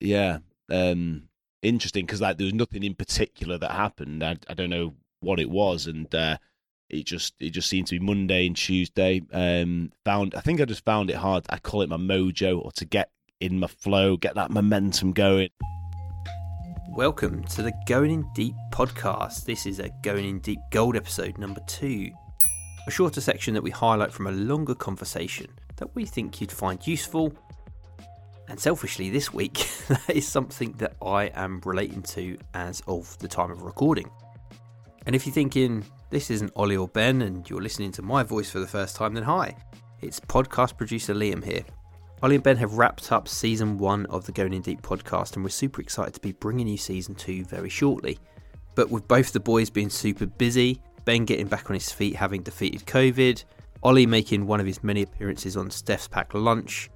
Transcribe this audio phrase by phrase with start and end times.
[0.00, 0.38] yeah,
[0.70, 1.28] um,
[1.62, 4.24] interesting because like there was nothing in particular that happened.
[4.24, 6.38] I, I don't know what it was, and uh,
[6.88, 9.22] it just it just seemed to be Monday and Tuesday.
[9.32, 11.44] Um, found I think I just found it hard.
[11.50, 13.10] I call it my mojo or to get
[13.40, 15.50] in my flow, get that momentum going.
[16.88, 19.44] Welcome to the Going in Deep podcast.
[19.44, 22.10] This is a Going in Deep Gold episode number two,
[22.88, 25.46] a shorter section that we highlight from a longer conversation
[25.76, 27.32] that we think you'd find useful.
[28.50, 33.28] And selfishly, this week, that is something that I am relating to as of the
[33.28, 34.10] time of recording.
[35.06, 38.50] And if you're thinking, this isn't Ollie or Ben, and you're listening to my voice
[38.50, 39.56] for the first time, then hi,
[40.00, 41.62] it's podcast producer Liam here.
[42.24, 45.44] Ollie and Ben have wrapped up season one of the Going In Deep podcast, and
[45.44, 48.18] we're super excited to be bringing you season two very shortly.
[48.74, 52.42] But with both the boys being super busy, Ben getting back on his feet having
[52.42, 53.44] defeated COVID,
[53.84, 56.90] Ollie making one of his many appearances on Steph's Packed Lunch,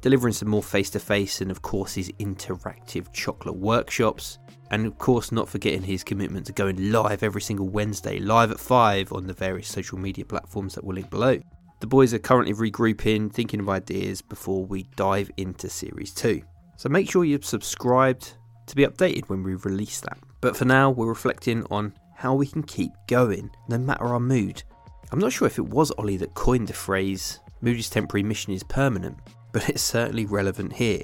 [0.00, 4.38] delivering some more face to face, and of course his interactive chocolate workshops,
[4.70, 8.60] and of course not forgetting his commitment to going live every single Wednesday, live at
[8.60, 11.38] 5 on the various social media platforms that we'll link below.
[11.80, 16.42] The boys are currently regrouping, thinking of ideas before we dive into Series 2.
[16.76, 18.34] So make sure you're subscribed
[18.66, 20.18] to be updated when we release that.
[20.40, 24.62] But for now, we're reflecting on how we can keep going no matter our mood.
[25.10, 28.52] I'm not sure if it was Ollie that coined the phrase, mood is temporary, mission
[28.52, 29.16] is permanent,
[29.52, 31.02] but it's certainly relevant here.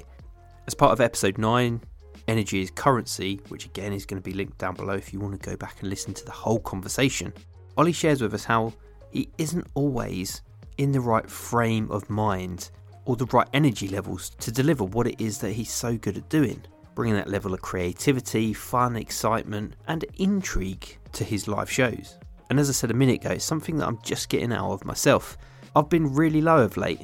[0.67, 1.81] As part of episode 9,
[2.27, 5.39] Energy is Currency, which again is going to be linked down below if you want
[5.39, 7.33] to go back and listen to the whole conversation,
[7.77, 8.73] Ollie shares with us how
[9.11, 10.41] he isn't always
[10.77, 12.71] in the right frame of mind
[13.05, 16.29] or the right energy levels to deliver what it is that he's so good at
[16.29, 16.61] doing,
[16.95, 22.17] bringing that level of creativity, fun, excitement, and intrigue to his live shows.
[22.49, 24.85] And as I said a minute ago, it's something that I'm just getting out of
[24.85, 25.37] myself.
[25.75, 27.01] I've been really low of late.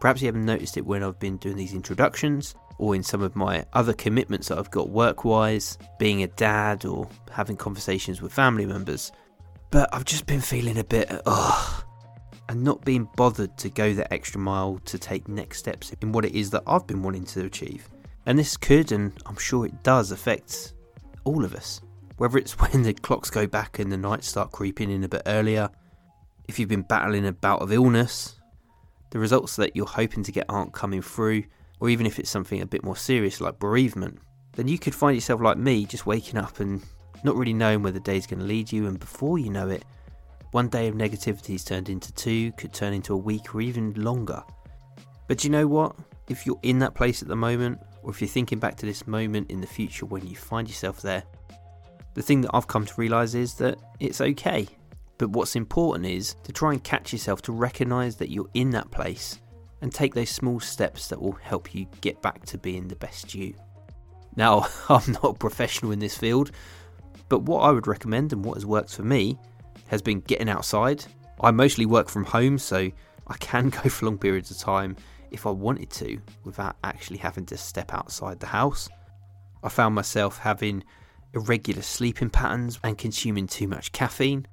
[0.00, 3.36] Perhaps you haven't noticed it when I've been doing these introductions or in some of
[3.36, 8.32] my other commitments that I've got work wise, being a dad or having conversations with
[8.32, 9.12] family members.
[9.70, 11.84] But I've just been feeling a bit, ugh,
[12.48, 16.24] and not being bothered to go that extra mile to take next steps in what
[16.24, 17.86] it is that I've been wanting to achieve.
[18.24, 20.72] And this could, and I'm sure it does, affect
[21.24, 21.82] all of us.
[22.16, 25.22] Whether it's when the clocks go back and the nights start creeping in a bit
[25.26, 25.68] earlier,
[26.48, 28.39] if you've been battling a bout of illness,
[29.10, 31.44] the results that you're hoping to get aren't coming through,
[31.80, 34.18] or even if it's something a bit more serious like bereavement,
[34.52, 36.82] then you could find yourself like me, just waking up and
[37.24, 39.84] not really knowing where the day's going to lead you, and before you know it,
[40.52, 43.92] one day of negativity is turned into two, could turn into a week or even
[43.94, 44.42] longer.
[45.28, 45.96] But you know what?
[46.28, 49.06] If you're in that place at the moment, or if you're thinking back to this
[49.06, 51.22] moment in the future when you find yourself there,
[52.14, 54.66] the thing that I've come to realise is that it's okay.
[55.20, 58.90] But what's important is to try and catch yourself to recognise that you're in that
[58.90, 59.38] place
[59.82, 63.34] and take those small steps that will help you get back to being the best
[63.34, 63.52] you.
[64.34, 66.52] Now, I'm not a professional in this field,
[67.28, 69.36] but what I would recommend and what has worked for me
[69.88, 71.04] has been getting outside.
[71.42, 72.90] I mostly work from home, so
[73.26, 74.96] I can go for long periods of time
[75.30, 78.88] if I wanted to without actually having to step outside the house.
[79.62, 80.82] I found myself having
[81.34, 84.46] irregular sleeping patterns and consuming too much caffeine,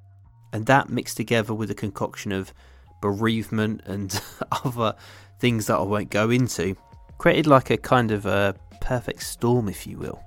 [0.52, 2.52] and that mixed together with a concoction of
[3.00, 4.20] bereavement and
[4.64, 4.94] other
[5.38, 6.76] things that I won't go into
[7.18, 10.22] created like a kind of a perfect storm, if you will.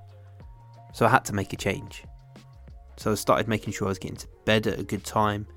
[0.94, 2.04] So I had to make a change.
[2.98, 5.48] So I started making sure I was getting to bed at a good time,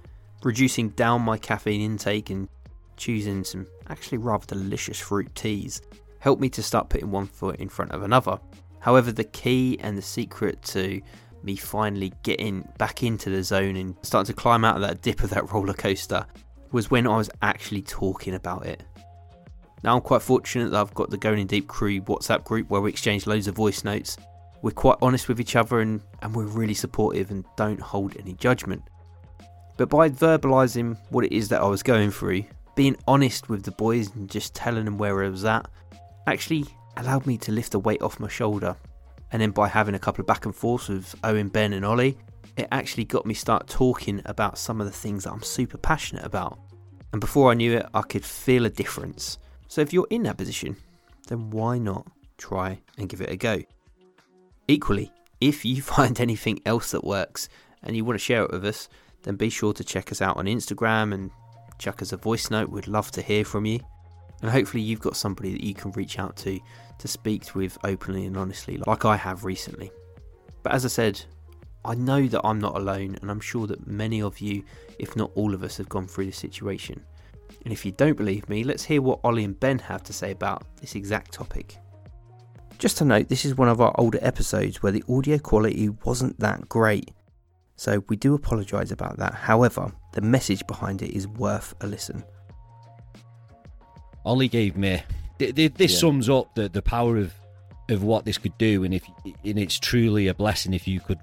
[0.43, 2.49] reducing down my caffeine intake, and
[2.97, 5.83] choosing some actually rather delicious fruit teas
[6.21, 8.39] helped me to start putting one foot in front of another.
[8.79, 11.03] However, the key and the secret to
[11.45, 15.23] me finally getting back into the zone and starting to climb out of that dip
[15.23, 16.27] of that roller coaster
[16.73, 18.83] was when I was actually talking about it.
[19.83, 22.81] Now, I'm quite fortunate that I've got the Going in Deep Crew WhatsApp group where
[22.81, 24.17] we exchange loads of voice notes
[24.65, 28.33] we're quite honest with each other and, and we're really supportive and don't hold any
[28.33, 28.83] judgment.
[29.77, 32.45] But by verbalising what it is that I was going through,
[32.75, 35.69] being honest with the boys and just telling them where I was at,
[36.27, 36.65] actually
[36.97, 38.75] allowed me to lift the weight off my shoulder.
[39.35, 42.17] And then by having a couple of back and forths with Owen, Ben, and Ollie,
[42.57, 46.25] it actually got me start talking about some of the things that I'm super passionate
[46.25, 46.61] about.
[47.11, 49.39] And before I knew it, I could feel a difference.
[49.67, 50.77] So if you're in that position,
[51.27, 52.07] then why not
[52.39, 53.61] try and give it a go?
[54.69, 55.11] Equally,
[55.41, 57.49] if you find anything else that works
[57.83, 58.89] and you want to share it with us,
[59.25, 61.33] then be sure to check us out on Instagram and
[61.81, 62.71] chuck us a voice note.
[62.71, 63.81] We'd love to hear from you.
[64.45, 66.61] And hopefully, you've got somebody that you can reach out to
[66.99, 69.91] to speak with openly and honestly, like I have recently.
[70.63, 71.25] But as I said,
[71.83, 74.63] I know that I'm not alone, and I'm sure that many of you,
[74.99, 77.03] if not all of us, have gone through this situation.
[77.65, 80.31] And if you don't believe me, let's hear what Ollie and Ben have to say
[80.33, 81.79] about this exact topic
[82.79, 86.39] Just to note, this is one of our older episodes where the audio quality wasn't
[86.41, 87.13] that great,
[87.77, 89.33] so we do apologise about that.
[89.33, 92.23] However, the message behind it is worth a listen.
[94.25, 95.03] Ollie gave me.
[95.39, 95.99] th- th- This Yeah.
[95.99, 97.33] sums up the, the power of
[97.91, 99.05] of what this could do, and if
[99.45, 101.19] and it's truly a blessing if you could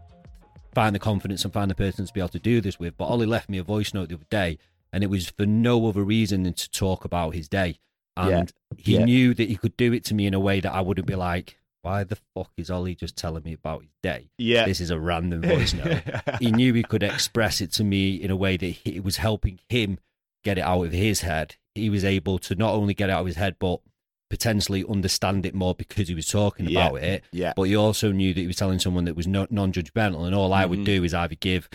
[0.76, 2.96] find the confidence and find the person to be able to do this with.
[2.98, 4.60] But Ollie left me a voice note the other day,
[4.94, 7.80] and it was for no other reason than to talk about his day.
[8.16, 9.06] And he Yeah.
[9.06, 11.16] knew that he could do it to me in a way that I wouldn't be
[11.16, 14.30] like, "Why the fuck is Ollie just telling me about his day?
[14.38, 14.66] Yeah.
[14.66, 16.04] This is a random voice note."
[16.40, 19.60] he knew he could express it to me in a way that it was helping
[19.68, 19.98] him
[20.44, 21.56] get it out of his head.
[21.76, 23.80] He was able to not only get it out of his head, but
[24.30, 26.88] potentially understand it more because he was talking Yeah.
[26.88, 27.24] about it.
[27.32, 27.54] yeah.
[27.56, 30.54] But he also knew that he was telling someone that was no, non-judgmental, and all
[30.54, 30.86] I would Mhm.
[30.86, 31.70] do is either give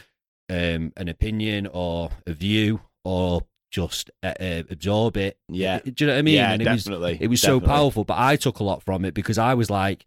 [0.49, 3.43] um, an opinion or a view or
[3.73, 5.37] just uh, uh, absorb it.
[5.49, 5.81] Yeah.
[5.81, 6.35] Do you know what I mean?
[6.37, 7.19] Yeah, and it was definitely.
[7.21, 8.05] it was so powerful.
[8.05, 10.07] But I took a lot from it because I was like,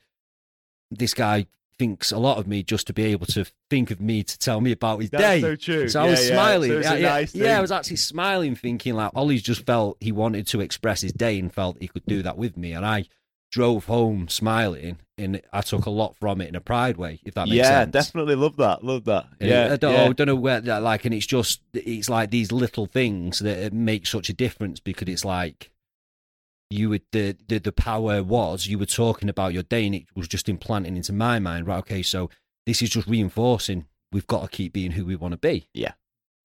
[0.91, 1.45] this guy
[1.79, 4.61] thinks a lot of me just to be able to think of me to tell
[4.61, 5.41] me about his That's day.
[5.41, 5.87] so true.
[5.87, 6.35] So I was yeah.
[6.35, 6.69] smiling.
[6.69, 10.11] So yeah, yeah, nice yeah, I was actually smiling, thinking like Ollie's just felt he
[10.11, 13.05] wanted to express his day and felt he could do that with me, and I
[13.51, 17.33] drove home smiling, and I took a lot from it in a pride way, if
[17.33, 17.87] that makes yeah, sense.
[17.87, 18.83] Yeah, definitely love that.
[18.83, 19.25] Love that.
[19.39, 20.03] And Yeah, I don't, yeah.
[20.03, 23.71] I don't know where that like, and it's just it's like these little things that
[23.71, 25.71] uh, make such a difference because it's like
[26.69, 30.05] you would the, the the power was you were talking about your day and it
[30.15, 32.29] was just implanting into my mind right okay so
[32.65, 35.93] this is just reinforcing we've got to keep being who we want to be yeah,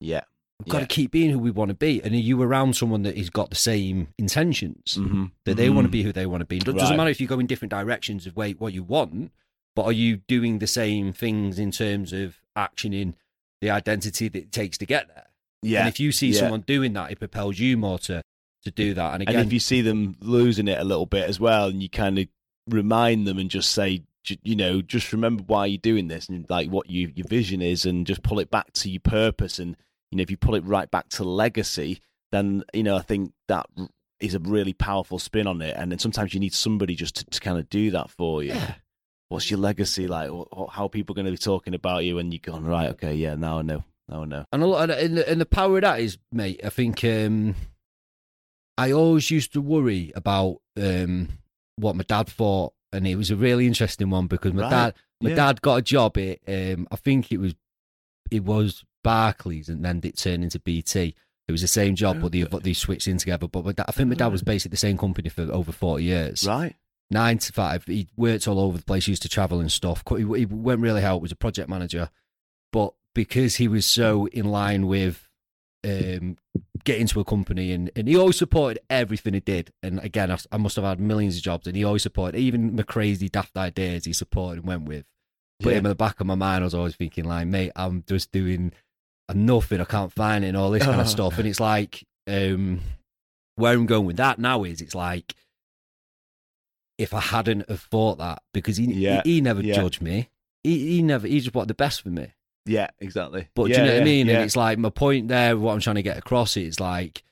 [0.00, 0.22] Yeah.
[0.58, 0.86] we've got Yeah.
[0.86, 3.28] to keep being who we want to be and are you around someone that has
[3.30, 5.26] got the same intentions mm-hmm.
[5.44, 6.96] that they want to be who they want to be it doesn't Right.
[6.96, 9.30] matter if you go in different directions of way, what you want
[9.76, 13.14] but are you doing the same things in terms of actioning
[13.60, 15.26] the identity that it takes to get there
[15.62, 16.40] Yeah, and if you see yeah.
[16.40, 18.22] someone doing that, it propels you more to
[18.64, 19.14] to do that.
[19.14, 21.82] And again, and if you see them losing it a little bit as well, and
[21.82, 22.26] you kind of
[22.68, 24.02] remind them and just say,
[24.42, 27.84] you know, just remember why you're doing this and like what you, your vision is,
[27.84, 29.58] and just pull it back to your purpose.
[29.58, 29.76] And
[30.10, 32.00] you know, if you pull it right back to legacy,
[32.32, 33.66] then you know, I think that
[34.20, 35.74] is a really powerful spin on it.
[35.76, 38.50] And then sometimes you need somebody just to, to kind of do that for you.
[38.54, 38.74] Yeah.
[39.28, 40.30] What's your legacy like?
[40.30, 42.18] Wh- How are people going to be talking about you?
[42.18, 44.44] And you're going right, okay, yeah, now I know, now I know.
[44.52, 46.60] and a lot, and the, and the power of that is, mate.
[46.64, 47.54] I think um,
[48.76, 51.28] I always used to worry about um,
[51.76, 54.70] what my dad thought, and it was a really interesting one because my Right.
[54.70, 55.36] dad, my Yeah.
[55.36, 57.54] dad got a job at, um, I think it was,
[58.30, 61.14] it was Barclays, and then it turned into BT.
[61.46, 63.46] It was the same job, but they but they switched in together.
[63.46, 66.04] But my dad, I think my dad was basically the same company for over forty
[66.04, 66.44] years.
[66.46, 66.74] Right?
[67.10, 67.84] nine to five.
[67.84, 69.04] He worked all over the place.
[69.04, 70.02] He used to travel and stuff.
[70.08, 71.20] He, he went really hard.
[71.20, 72.08] Was a project manager,
[72.72, 75.28] but because he was so in line with
[75.84, 76.36] um,
[76.84, 79.70] getting to a company, and, and he always supported everything he did.
[79.82, 82.76] And again, I, I must have had millions of jobs, and he always supported even
[82.76, 85.04] the crazy daft ideas he supported and went with.
[85.60, 85.78] But Yeah.
[85.78, 88.72] in the back of my mind, I was always thinking, like, mate, I'm just doing
[89.32, 89.80] nothing.
[89.80, 91.38] I can't find it and all this kind of stuff.
[91.38, 92.80] And it's like, um,
[93.56, 95.34] where I'm going with that now is it's like,
[96.98, 99.74] if I hadn't have thought that, because he Yeah, he, he never yeah.
[99.74, 100.28] judged me.
[100.62, 102.32] He, he never, he just wanted the best for me.
[102.66, 103.48] Yeah, exactly.
[103.54, 104.26] But yeah, do you know what I mean?
[104.26, 104.34] Yeah.
[104.34, 107.22] And it's like my point there, what I'm trying to get across is like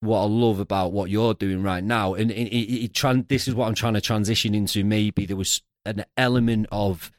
[0.00, 2.14] what I love about what you're doing right now.
[2.14, 4.84] And it, it, it, tran- this is what I'm trying to transition into.
[4.84, 7.10] Maybe there was an element of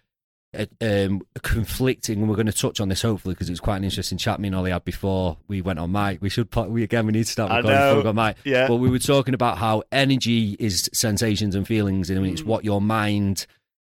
[0.58, 3.84] uh, um, conflicting, and we're going to touch on this hopefully because it's quite an
[3.84, 6.22] interesting chat me and Ollie had before we went on mic.
[6.22, 8.16] We should, put, we again, we need to start I recording before we go on
[8.16, 8.38] mic.
[8.46, 8.68] yeah.
[8.68, 12.46] But we were talking about how energy is sensations and feelings, and it's Mm.
[12.46, 13.46] what your mind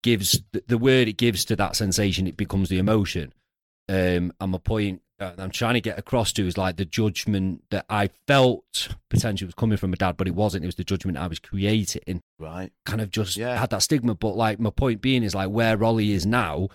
[0.03, 0.43] gives.
[0.53, 3.33] The, the word it gives to that sensation, it becomes the emotion.
[3.93, 7.85] Um, and my point I'm trying to get across to is like the judgment that
[7.89, 10.65] I felt potentially was coming from my dad, but it wasn't.
[10.65, 12.23] It was the judgment I was creating.
[12.41, 12.73] right.
[12.87, 13.57] Kind of just Yeah.
[13.59, 14.15] had that stigma.
[14.17, 16.69] But like my point being is like where Ollie is now,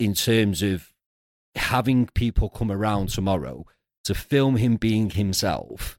[0.00, 0.92] in terms of
[1.54, 3.64] having people come around tomorrow
[4.04, 5.98] to film him being himself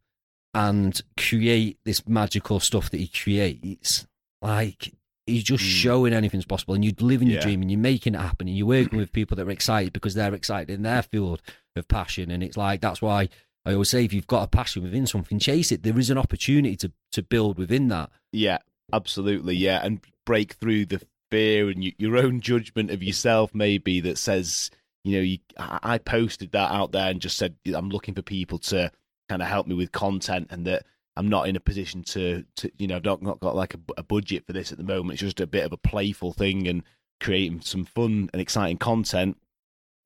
[0.54, 4.06] and create this magical stuff that he creates.
[4.42, 4.94] Like
[5.28, 5.68] he's just Mm.
[5.68, 7.44] showing anything's possible, and you live in your Yeah.
[7.44, 10.14] dream, and you're making it happen, and you're working with people that are excited because
[10.14, 11.42] they're excited in their field
[11.76, 13.30] of passion, and it's like that's why
[13.66, 15.84] I always say if you've got a passion within something, chase it.
[15.84, 18.10] There is an opportunity to to build within that.
[18.32, 18.60] Yeah,
[18.94, 19.56] absolutely.
[19.56, 24.18] Yeah, and break through the fear and y- your own judgment of yourself, maybe that
[24.18, 24.70] says,
[25.04, 28.58] you know, you, I posted that out there and just said I'm looking for people
[28.60, 28.92] to
[29.30, 30.86] kind of help me with content, and that
[31.18, 33.80] I'm not in a position to, to you know, I've not, not got like a,
[33.98, 35.14] a budget for this at the moment.
[35.14, 36.84] It's just a bit of a playful thing and
[37.20, 39.38] creating some fun and exciting content.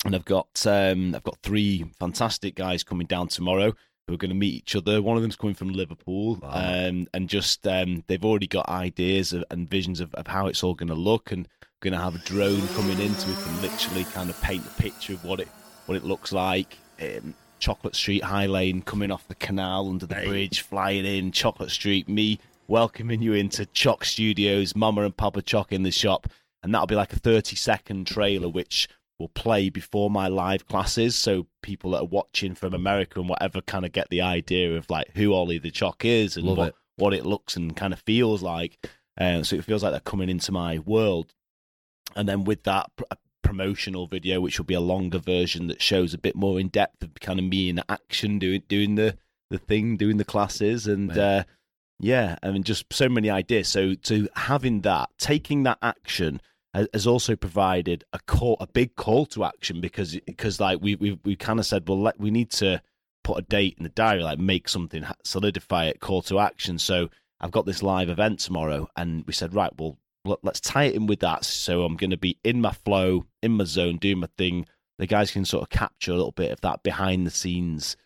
[0.06, 3.74] And I've got um, I've got three fantastic guys coming down tomorrow.
[4.08, 5.02] who are going to meet each other.
[5.02, 6.50] One of them's coming from Liverpool, Wow.
[6.54, 10.64] um, and just um, they've already got ideas of, and visions of, of how it's
[10.64, 11.48] all going to look, and
[11.82, 14.82] going to have a drone coming in so we can literally kind of paint a
[14.82, 15.48] picture of what it
[15.86, 16.78] what it looks like.
[17.02, 20.28] Um, Chocolate Street High Lane coming off the canal under the Hey.
[20.28, 21.32] bridge, flying in.
[21.32, 26.28] Chocolate Street, me welcoming you into Choc Studios, Mama and Papa Choc in the shop,
[26.64, 28.90] and that'll be like a thirty second trailer which
[29.20, 33.62] will play before my live classes, so people that are watching from America and whatever
[33.62, 36.68] kind of get the idea of like who Ollie the Choc is and Love what
[36.70, 36.76] it.
[36.98, 38.80] what it looks and kind of feels like.
[39.20, 41.34] Um, so it feels like they're coming into my world.
[42.16, 42.90] And then with that
[43.42, 47.04] promotional video, which will be a longer version that shows a bit more in depth
[47.04, 49.18] of kind of me in action doing doing the
[49.50, 51.44] the thing, doing the classes, and uh,
[52.00, 53.68] yeah, I mean just so many ideas.
[53.68, 56.42] So to having that, taking that action
[56.74, 61.20] has also provided a call, a big call to action because because like we we
[61.24, 62.82] we kind of said, well, let, we need to
[63.24, 66.80] put a date in the diary, like make something solidify it, call to action.
[66.80, 70.96] So I've got this live event tomorrow, and we said, right, well, let's tie it
[70.96, 71.46] in with that.
[71.46, 74.66] So I'm going to be in my flow, in my zone, doing my thing.
[74.98, 77.98] The guys can sort of capture a little bit of that behind the scenes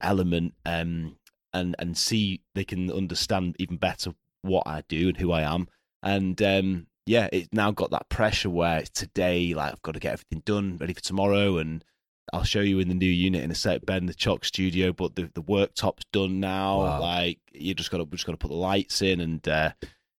[0.00, 1.16] element, um,
[1.52, 5.68] and and see they can understand even better what I do and who I am.
[6.02, 10.12] And um, yeah, it's now got that pressure where today, like I've got to get
[10.12, 11.84] everything done, ready for tomorrow, and
[12.32, 14.92] I'll show you in the new unit in a sec, Ben, the Choc Studio.
[14.92, 16.78] But the the worktop's done now.
[16.78, 17.00] Wow.
[17.00, 19.72] Like you just got to just got to put the lights in, and uh,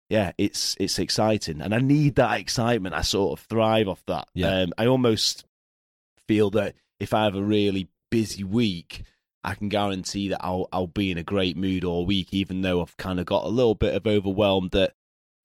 [0.10, 2.96] yeah, it's it's exciting, and I need that excitement.
[2.96, 4.28] I sort of thrive off that.
[4.34, 4.62] Yeah.
[4.62, 5.46] Um, I almost
[6.28, 9.04] feel that if I have a really busy week,
[9.44, 12.82] I can guarantee that I'll I'll be in a great mood all week, even though
[12.82, 14.94] I've kind of got a little bit of overwhelmed that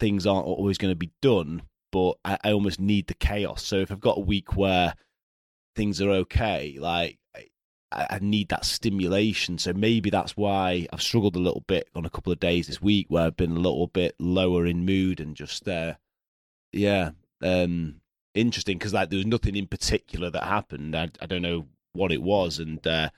[0.00, 1.62] things aren't always going to be done.
[1.92, 3.62] But I, I almost need the chaos.
[3.62, 4.94] So if I've got a week where
[5.76, 7.18] things are okay, like
[7.95, 9.59] I, need that stimulation.
[9.59, 12.83] So maybe that's why I've struggled a little bit on a couple of days this
[12.83, 15.95] week where I've been a little bit lower in mood and just uh,
[16.73, 17.11] yeah,
[17.43, 18.01] um,
[18.35, 20.97] interesting because like there was nothing in particular that happened.
[20.97, 23.11] I, I don't know what it was, and uh,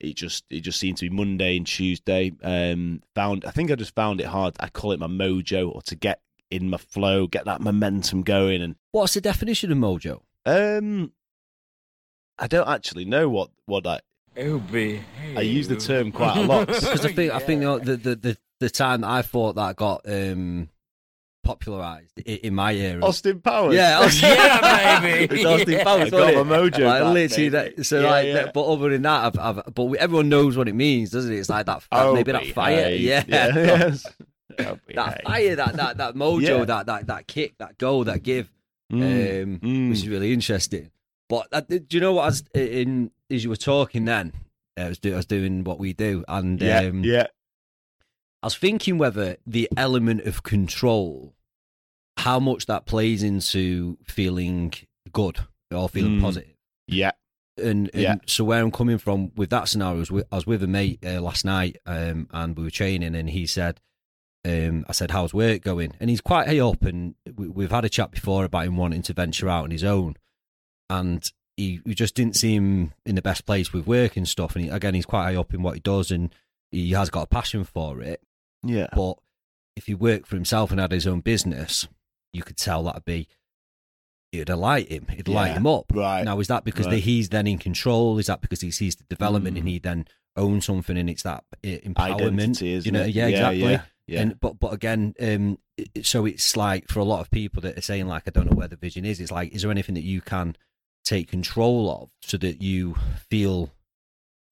[0.00, 2.32] it just it just seemed to be Monday and Tuesday.
[2.42, 4.56] Um, found I think I just found it hard.
[4.60, 6.20] I call it my mojo or to get
[6.50, 10.22] in my flow, get that momentum going, and What's the definition of mojo?
[10.44, 11.12] um,
[12.38, 14.00] I don't actually know what what I
[14.36, 15.02] Oh, behave.
[15.36, 16.66] I use the term quite a lot.
[16.68, 20.02] Because I think I think the, the the the time that I thought that got
[20.08, 20.68] um,
[21.44, 23.04] popularized i- in my era.
[23.04, 23.74] Austin Powers.
[23.74, 25.34] yeah, Austin, Yeah, baby.
[25.40, 25.84] it's Austin Yeah.
[25.84, 26.06] Powers.
[26.06, 26.84] I got wasn't my mojo.
[26.86, 27.74] Like, back, literally, baby.
[27.76, 28.32] that, so Yeah, like, yeah.
[28.34, 31.32] that- but other than that, I've, I've, but we, everyone knows what it means, doesn't
[31.32, 31.36] it?
[31.38, 33.00] It's like that, Oh, maybe that fire, behave.
[33.00, 34.06] yeah, yes.
[34.56, 35.16] That behave.
[35.24, 36.64] fire, that that that mojo, Yeah.
[36.64, 38.50] that that that kick, that goal, that give,
[38.92, 39.88] Mm, um, mm.
[39.88, 40.90] which is really interesting.
[41.32, 42.26] But uh, do you know what?
[42.28, 44.34] As in as you were talking, then
[44.78, 47.28] I was, do, I was doing what we do, and yeah, um, yeah.
[48.42, 51.34] I was thinking whether the element of control,
[52.18, 54.74] how much that plays into feeling
[55.10, 55.38] good
[55.74, 56.20] or feeling Mm.
[56.20, 56.54] positive.
[56.86, 57.12] Yeah.
[57.56, 58.14] And, and Yeah.
[58.26, 61.02] so where I'm coming from with that scenario is with, I was with a mate
[61.02, 63.80] uh, last night, um, and we were training, and he said,
[64.44, 67.86] um, "I said, how's work going?" And he's quite high up, and we, we've had
[67.86, 70.16] a chat before about him wanting to venture out on his own,
[71.00, 74.54] and he, he just didn't seem in the best place with work and stuff.
[74.56, 76.34] And he, again, he's quite high up in what he does, and
[76.70, 78.20] he has got a passion for it.
[78.62, 78.88] Yeah.
[78.94, 79.18] But
[79.76, 81.86] if he worked for himself and had his own business,
[82.32, 83.28] you could tell that'd be
[84.32, 85.92] it'd light him, it'd light him up.
[85.92, 87.02] right, Now, is that because right.
[87.02, 88.18] he's then in control?
[88.18, 89.58] Is that because he sees the development Mm.
[89.60, 90.06] and he then
[90.36, 92.22] owns something and it's that empowerment?
[92.60, 93.14] Identity, you know, it?
[93.14, 93.60] yeah, exactly.
[93.60, 94.20] Yeah, yeah.
[94.22, 95.58] And but but again, um,
[96.02, 98.56] so it's like for a lot of people that are saying like, I don't know
[98.56, 99.20] where the vision is.
[99.20, 100.56] It's like, is there anything that you can
[101.04, 102.94] take control of so that you
[103.30, 103.70] feel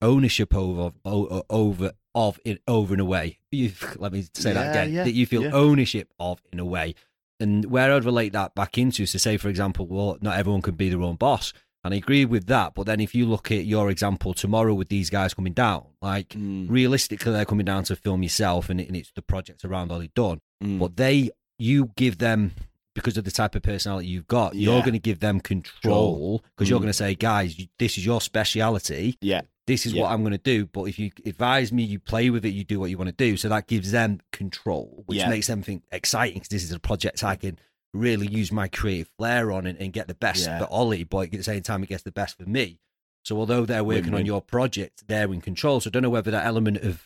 [0.03, 3.39] ownership over over of it over in a way?
[3.51, 4.93] You let me say that again.
[4.93, 5.51] yeah, that you feel yeah.
[5.53, 6.95] ownership of in a way.
[7.39, 10.61] And where I'd relate that back into is to say, for example, well, not everyone
[10.61, 11.53] can be their own boss.
[11.83, 12.75] And I agree with that.
[12.75, 16.29] But then if you look at your example tomorrow with these guys coming down, like
[16.31, 19.91] Mm, realistically, they're coming down to film yourself and, it, and it's the project around
[19.91, 20.41] all you've done.
[20.63, 20.79] mm.
[20.79, 22.53] But they, you give them,
[22.95, 26.69] because of the type of personality you've got, you're going to give them control because
[26.69, 26.83] you're Mm.
[26.83, 29.17] going to say, guys, this is your speciality.
[29.21, 30.03] yeah, This is Yeah.
[30.03, 30.67] what I'm going to do.
[30.67, 33.15] But if you advise me, you play with it, you do what you want to
[33.15, 33.37] do.
[33.37, 35.29] So that gives them control, which Yeah.
[35.29, 37.57] makes them think exciting because this is a project I can
[37.95, 40.59] really use my creative flair on and, and get the best Yeah.
[40.59, 42.81] for Ollie, but at the same time, it gets the best for me.
[43.25, 44.27] So although they're working on Win-win.
[44.27, 45.79] your project, they're in control.
[45.81, 47.05] So I don't know whether that element of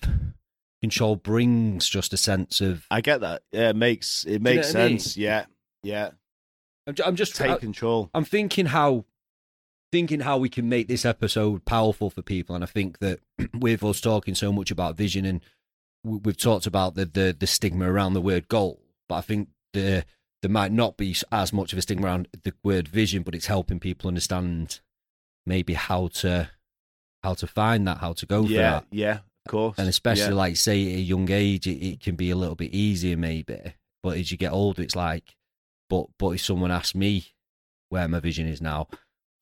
[0.81, 2.87] control brings just a sense of.
[2.91, 3.43] I get that.
[3.53, 4.99] Yeah, it makes it you know makes I mean?
[5.01, 5.17] sense.
[5.17, 5.47] Yeah,
[5.85, 6.11] yeah.
[6.87, 8.11] I'm, I'm just Take I, control.
[8.15, 9.05] I'm thinking how
[9.93, 13.21] thinking how we can make this episode powerful for people, and I think that
[13.55, 15.41] with us talking so much about vision, and
[16.05, 20.05] we've talked about the the, the stigma around the word goal, but I think the
[20.43, 23.47] there might not be as much of a stigma around the word vision, but it's
[23.47, 24.81] helping people understand
[25.47, 26.51] maybe how to
[27.23, 28.87] how to find that, how to go for yeah, that.
[28.91, 29.79] yeah, of course.
[29.79, 30.39] And especially yeah.
[30.39, 33.75] like say at a young age, it, it can be a little bit easier maybe.
[34.03, 35.35] But as you get older, it's like,
[35.91, 37.27] but but if someone asked me
[37.89, 38.89] where my vision is now,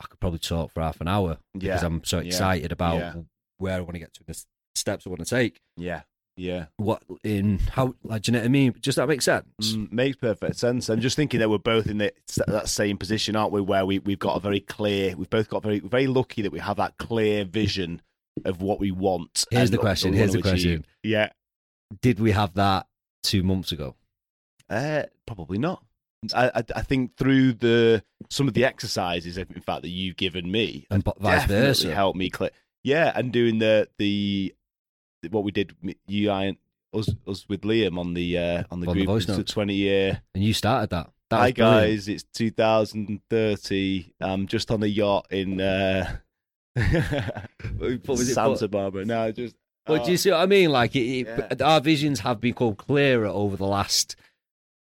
[0.00, 2.26] I could probably talk for half an hour because yeah, I'm so Yeah.
[2.26, 3.14] excited about Yeah.
[3.58, 4.44] where I want to get to, the
[4.74, 5.60] steps I want to take.
[5.76, 6.02] yeah,
[6.36, 6.66] yeah.
[6.76, 8.74] What in how like do you know what I mean?
[8.80, 9.46] Does that make sense?
[9.60, 10.88] Mm, makes perfect sense.
[10.88, 12.12] I'm just thinking that we're both in the,
[12.46, 13.60] that same position, aren't we?
[13.60, 16.58] Where we we've got a very clear, we've both got very very lucky that we
[16.58, 18.00] have that clear vision
[18.46, 19.44] of what we want.
[19.50, 20.50] Here's the question, here's the achieve.
[20.52, 20.86] question.
[21.02, 21.28] Yeah,
[22.00, 22.86] Did we have that
[23.22, 23.94] two months ago?
[24.70, 25.84] uh, probably not.
[26.34, 30.50] I, I I think through the some of the exercises, in fact, that you've given
[30.50, 31.92] me, And vice versa.
[31.94, 32.52] helped me click.
[32.84, 34.54] Yeah, and doing the the
[35.30, 35.74] what we did,
[36.06, 36.56] you I
[36.94, 40.22] us us with Liam on the uh, on the On group the twenty year.
[40.34, 41.10] And you started that.
[41.30, 44.14] that Hi guys, it's 2030.
[44.20, 46.16] I'm just on a yacht in uh,
[46.76, 48.68] What was it Santa?
[48.68, 49.04] Barbara.
[49.04, 49.54] No, just.
[49.84, 50.70] But oh, do you see what I mean?
[50.70, 51.48] Like, it, Yeah.
[51.50, 54.14] it, our visions have become clearer over the last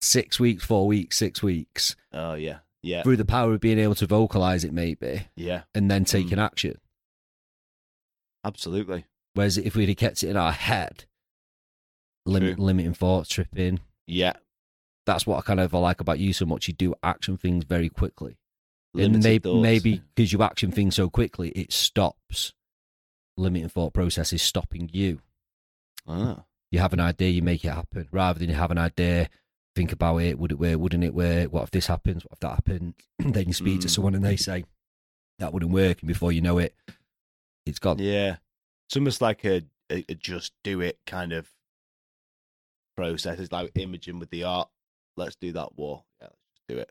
[0.05, 3.95] six weeks, four weeks, six weeks oh yeah, yeah, through the power of being able
[3.97, 6.09] to vocalize it, maybe, yeah, and then Mm.
[6.09, 6.79] taking action.
[8.45, 9.05] absolutely.
[9.35, 11.05] Whereas if we'd have kept it in our head,
[12.27, 14.35] limit, limiting thoughts, tripping, Yeah,
[15.07, 16.69] that's what I kind of like about you so much.
[16.69, 18.37] You do action things very quickly.
[18.93, 19.63] limited and maybe, thoughts.
[19.63, 22.53] maybe because you action things so quickly, it stops.
[23.37, 25.21] Limiting thought process is stopping you.
[26.07, 29.29] Ah, you have an idea, you make it happen, rather than you have an idea,
[29.75, 31.52] think about it, would it work, wouldn't it work?
[31.52, 32.25] What if this happens?
[32.25, 32.95] What if that happens?
[33.19, 33.90] then you speak to Mm.
[33.90, 34.64] someone and they say
[35.38, 36.75] that wouldn't work, and before you know it,
[37.66, 37.99] it's gone.
[37.99, 38.37] yeah.
[38.87, 41.49] It's almost like a, a, a just do it kind of
[42.97, 43.38] process.
[43.38, 44.69] It's like imaging with the art.
[45.16, 46.04] Let's do that war.
[46.21, 46.90] Yeah, let's do it.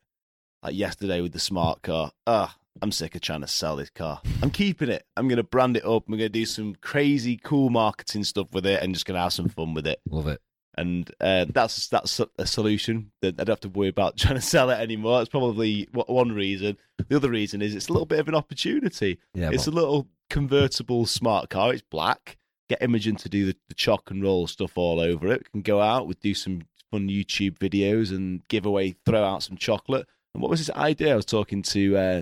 [0.64, 2.12] Like yesterday with the smart car.
[2.26, 4.22] Ah, I'm sick of trying to sell this car.
[4.42, 5.06] I'm keeping it.
[5.16, 6.06] I'm going to brand it up.
[6.08, 9.22] I'm going to do some crazy, cool marketing stuff with it, and just going to
[9.22, 10.00] have some fun with it.
[10.10, 10.42] Love it.
[10.76, 13.12] And uh, that's that's a solution.
[13.22, 15.20] That I don't have to worry about trying to sell it anymore.
[15.20, 16.78] That's probably one- reason.
[17.10, 19.20] The other reason is it's a little bit of an opportunity.
[19.34, 21.74] Yeah, it's but a little convertible smart car.
[21.74, 22.38] It's black.
[22.70, 25.42] Get Imogen to do the, the chalk and roll stuff all over it.
[25.42, 26.08] We can go out.
[26.08, 30.08] We do some fun YouTube videos and give away, throw out some chocolate.
[30.34, 31.14] And what was his idea?
[31.14, 32.22] I was talking to uh,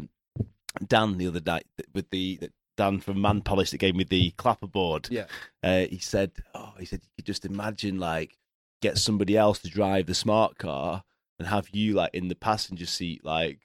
[0.88, 2.40] Dan the other night with the
[2.78, 5.10] Dan from Man Polish that gave me the clapperboard.
[5.12, 5.26] Yeah.
[5.62, 8.38] Uh, he said, "Oh, he said you could just imagine like
[8.82, 11.04] get somebody else to drive the smart car
[11.40, 13.60] and have you like in the passenger seat, like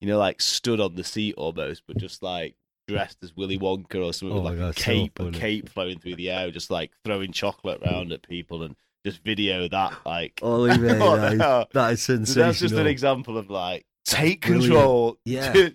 [0.00, 2.54] you know, like stood on the seat almost, but just like
[2.86, 5.68] dressed as Willy Wonka or something Oh with like God, a so cape, a cape
[5.68, 9.94] flowing through the air, just like throwing chocolate around at people and just video that
[10.06, 11.68] like." Ollie, mate, What that, is, hell?
[11.72, 12.46] that is So sensational.
[12.46, 14.64] that's just an example of like take brilliant.
[14.72, 15.18] control.
[15.24, 15.52] Yeah.
[15.54, 15.74] you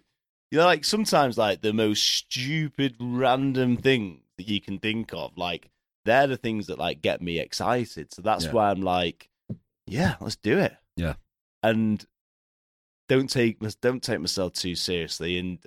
[0.59, 5.69] know, like sometimes like the most stupid random thing that you can think of, like
[6.05, 8.13] they're the things that like get me excited.
[8.13, 8.51] So that's Yeah.
[8.51, 9.29] why I'm like,
[9.87, 10.75] yeah, let's do it.
[10.95, 11.15] Yeah.
[11.63, 12.05] and
[13.09, 15.37] don't take don't take myself too seriously.
[15.37, 15.59] And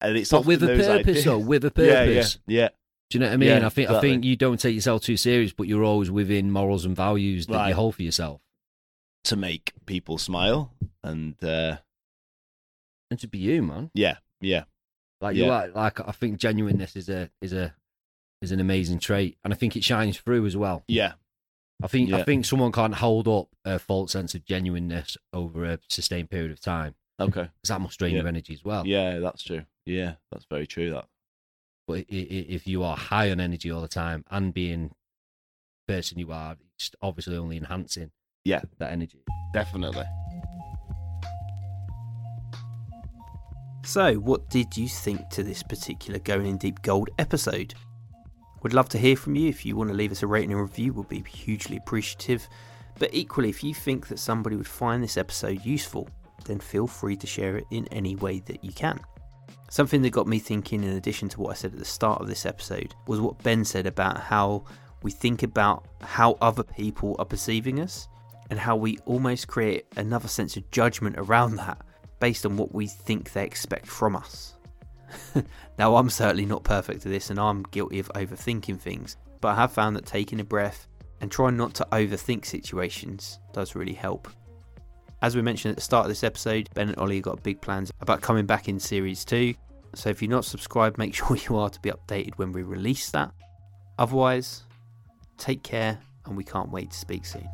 [0.00, 2.38] and it's But with a purpose, ideas- though, with a purpose.
[2.46, 2.68] yeah, yeah.
[3.10, 3.48] Do you know what I mean?
[3.48, 6.50] Yeah, I think I think you don't take yourself too serious, but you're always within
[6.52, 8.40] morals and values that you hold for yourself,
[9.24, 10.72] To make people smile,
[11.02, 11.78] and uh,
[13.10, 13.90] and to be you, man.
[13.94, 14.64] yeah, yeah,
[15.20, 15.50] Like you Yeah.
[15.50, 17.74] like, like I think genuineness is a is a
[18.40, 20.82] is an amazing trait, and I think it shines through as well.
[20.88, 21.12] yeah,
[21.82, 25.78] I think I think someone can't hold up a false sense of genuineness over a
[25.88, 28.20] sustained period of time okay, 'cause that must drain Yeah.
[28.20, 28.86] your energy as well.
[28.86, 29.64] yeah, that's true.
[29.86, 30.90] Yeah, that's very true.
[30.90, 31.06] That
[31.86, 34.88] But i- i- if you are high on energy all the time and being
[35.86, 38.12] the person you are, it's obviously only enhancing
[38.44, 38.62] Yeah.
[38.78, 39.22] that energy.
[39.52, 40.04] definitely.
[43.84, 47.74] So, what did you think to this particular Going in Deep Gold episode?
[48.62, 49.48] Would love to hear from you.
[49.48, 52.46] If you want to leave us a rating and review, we'll be hugely appreciative.
[52.98, 56.08] But equally, if you think that somebody would find this episode useful,
[56.44, 59.00] then feel free to share it in any way that you can.
[59.70, 62.26] Something that got me thinking, in addition to what I said at the start of
[62.26, 64.64] this episode, was what Ben said about how
[65.02, 68.08] we think about how other people are perceiving us
[68.50, 71.80] and how we almost create another sense of judgment around that
[72.18, 74.54] based on what we think they expect from us.
[75.78, 79.54] now, I'm certainly not perfect at this and I'm guilty of overthinking things, but I
[79.56, 80.86] have found that taking a breath
[81.20, 84.28] and trying not to overthink situations does really help.
[85.22, 87.92] As we mentioned at the start of this episode, Ben and Ollie got big plans
[88.00, 89.54] about coming back in series 2,
[89.94, 93.10] So if you're not subscribed, make sure you are to be updated when we release
[93.10, 93.32] that.
[93.98, 94.62] Otherwise,
[95.36, 97.48] take care and we can't wait to speak soon.